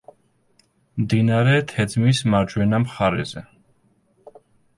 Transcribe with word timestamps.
მდინარე 1.01 1.53
თეძმის 1.73 2.23
მარჯვენა 2.37 2.81
მხარეზე. 2.87 3.45